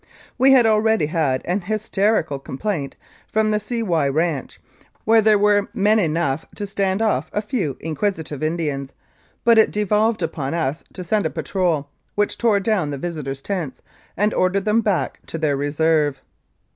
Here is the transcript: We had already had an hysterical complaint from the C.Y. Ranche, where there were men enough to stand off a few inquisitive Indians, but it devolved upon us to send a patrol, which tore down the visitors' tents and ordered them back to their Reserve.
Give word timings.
We 0.35 0.49
had 0.53 0.65
already 0.65 1.05
had 1.05 1.43
an 1.45 1.61
hysterical 1.61 2.39
complaint 2.39 2.95
from 3.31 3.51
the 3.51 3.59
C.Y. 3.59 4.09
Ranche, 4.09 4.59
where 5.05 5.21
there 5.21 5.37
were 5.37 5.67
men 5.75 5.99
enough 5.99 6.43
to 6.55 6.65
stand 6.65 7.03
off 7.03 7.29
a 7.33 7.39
few 7.43 7.77
inquisitive 7.79 8.41
Indians, 8.41 8.93
but 9.43 9.59
it 9.59 9.69
devolved 9.69 10.23
upon 10.23 10.55
us 10.55 10.83
to 10.93 11.03
send 11.03 11.27
a 11.27 11.29
patrol, 11.29 11.87
which 12.15 12.39
tore 12.39 12.59
down 12.59 12.89
the 12.89 12.97
visitors' 12.97 13.43
tents 13.43 13.83
and 14.17 14.33
ordered 14.33 14.65
them 14.65 14.81
back 14.81 15.19
to 15.27 15.37
their 15.37 15.55
Reserve. 15.55 16.23